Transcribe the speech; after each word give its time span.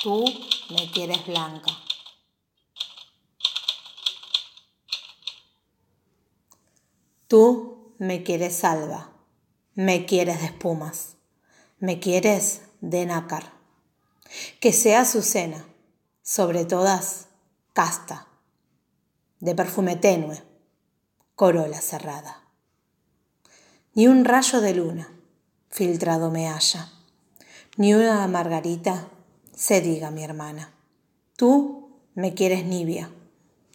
Tú 0.00 0.24
me 0.70 0.88
quieres 0.92 1.26
blanca. 1.26 1.72
Tú 7.26 7.94
me 7.98 8.22
quieres 8.22 8.54
salva, 8.54 9.10
me 9.74 10.06
quieres 10.06 10.38
de 10.38 10.46
espumas, 10.46 11.16
me 11.80 11.98
quieres 11.98 12.62
de 12.80 13.06
nácar. 13.06 13.52
Que 14.60 14.72
sea 14.72 15.04
su 15.04 15.20
cena, 15.20 15.66
sobre 16.22 16.64
todas, 16.64 17.26
casta, 17.72 18.28
de 19.40 19.56
perfume 19.56 19.96
tenue, 19.96 20.40
corola 21.34 21.80
cerrada. 21.80 22.44
Ni 23.94 24.06
un 24.06 24.24
rayo 24.24 24.60
de 24.60 24.74
luna 24.74 25.12
filtrado 25.70 26.30
me 26.30 26.48
haya, 26.48 26.88
ni 27.76 27.94
una 27.94 28.24
margarita 28.28 29.08
se 29.58 29.80
diga 29.80 30.12
mi 30.12 30.22
hermana. 30.22 30.72
Tú 31.34 31.90
me 32.14 32.32
quieres 32.32 32.64
nibia, 32.64 33.10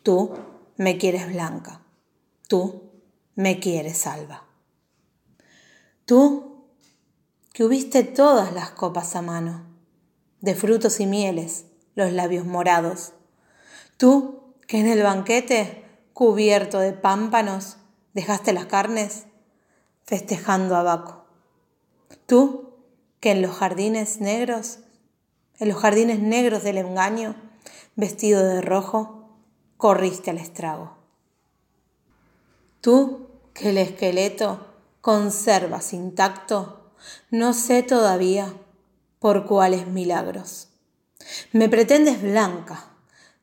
tú 0.01 0.31
me 0.77 0.97
quieres 0.97 1.27
blanca, 1.27 1.81
tú 2.47 2.89
me 3.35 3.59
quieres 3.59 3.97
salva. 3.97 4.45
Tú 6.05 6.67
que 7.51 7.65
hubiste 7.65 8.03
todas 8.03 8.53
las 8.53 8.69
copas 8.71 9.13
a 9.17 9.21
mano, 9.21 9.65
de 10.39 10.55
frutos 10.55 11.01
y 11.01 11.05
mieles, 11.05 11.65
los 11.95 12.13
labios 12.13 12.45
morados. 12.45 13.11
Tú 13.97 14.55
que 14.67 14.79
en 14.79 14.87
el 14.87 15.03
banquete, 15.03 15.83
cubierto 16.13 16.79
de 16.79 16.93
pámpanos, 16.93 17.75
dejaste 18.13 18.53
las 18.53 18.67
carnes, 18.67 19.25
festejando 20.05 20.77
a 20.77 20.83
Baco. 20.83 21.25
Tú 22.25 22.73
que 23.19 23.31
en 23.31 23.41
los 23.41 23.51
jardines 23.51 24.21
negros, 24.21 24.79
en 25.59 25.69
los 25.69 25.77
jardines 25.77 26.19
negros 26.19 26.63
del 26.63 26.77
engaño, 26.77 27.35
vestido 27.95 28.43
de 28.43 28.61
rojo, 28.61 29.29
corriste 29.77 30.31
al 30.31 30.37
estrago. 30.37 30.97
Tú, 32.81 33.27
que 33.53 33.69
el 33.69 33.77
esqueleto 33.77 34.67
conservas 35.01 35.93
intacto, 35.93 36.91
no 37.29 37.53
sé 37.53 37.83
todavía 37.83 38.53
por 39.19 39.45
cuáles 39.45 39.87
milagros. 39.87 40.69
Me 41.51 41.69
pretendes 41.69 42.21
blanca, 42.21 42.85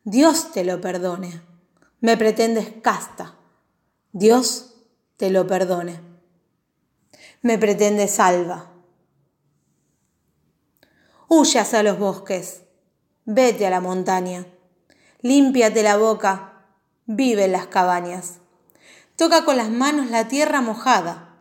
Dios 0.05 0.53
te 0.53 0.64
lo 0.64 0.81
perdone. 0.81 1.42
Me 2.00 2.16
pretendes 2.16 2.72
casta, 2.83 3.36
Dios 4.12 4.75
te 5.16 5.31
lo 5.31 5.47
perdone. 5.47 6.00
Me 7.42 7.58
pretendes 7.58 8.12
salva. 8.12 8.70
Huyas 11.33 11.75
a 11.75 11.84
los 11.84 11.97
bosques, 11.97 12.62
vete 13.25 13.64
a 13.64 13.70
la 13.70 13.81
montaña, 13.81 14.47
límpiate 15.20 15.84
la 15.84 15.97
boca, 15.97 16.64
vive 17.06 17.45
en 17.45 17.53
las 17.53 17.69
cabañas. 17.69 18.41
Toca 19.14 19.45
con 19.45 19.56
las 19.56 19.70
manos 19.70 20.11
la 20.11 20.27
tierra 20.27 20.61
mojada. 20.61 21.37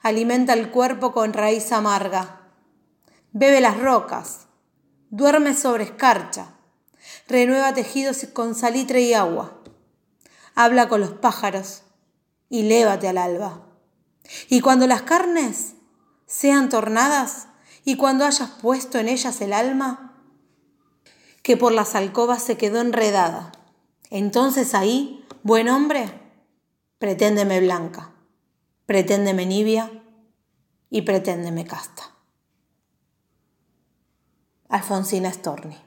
Alimenta 0.00 0.54
el 0.54 0.70
cuerpo 0.70 1.12
con 1.12 1.34
raíz 1.34 1.70
amarga. 1.72 2.48
Bebe 3.32 3.60
las 3.60 3.78
rocas. 3.78 4.46
Duerme 5.10 5.52
sobre 5.52 5.84
escarcha. 5.84 6.54
Renueva 7.28 7.74
tejidos 7.74 8.26
con 8.32 8.54
salitre 8.54 9.02
y 9.02 9.12
agua. 9.12 9.60
Habla 10.54 10.88
con 10.88 11.02
los 11.02 11.12
pájaros 11.12 11.82
y 12.48 12.62
lévate 12.62 13.06
al 13.06 13.18
alba. 13.18 13.66
Y 14.48 14.62
cuando 14.62 14.86
las 14.86 15.02
carnes 15.02 15.74
sean 16.24 16.70
tornadas 16.70 17.48
y 17.86 17.96
cuando 17.96 18.26
hayas 18.26 18.50
puesto 18.50 18.98
en 18.98 19.08
ellas 19.08 19.40
el 19.40 19.54
alma, 19.54 20.20
que 21.42 21.56
por 21.56 21.72
las 21.72 21.94
alcobas 21.94 22.42
se 22.42 22.58
quedó 22.58 22.82
enredada, 22.82 23.52
entonces 24.10 24.74
ahí, 24.74 25.24
buen 25.42 25.70
hombre, 25.70 26.12
Preténdeme 26.98 27.60
blanca, 27.60 28.14
preténdeme 28.86 29.44
nibia 29.44 30.02
y 30.88 31.02
preténdeme 31.02 31.66
casta. 31.66 32.14
Alfonsina 34.70 35.30
Storni. 35.30 35.85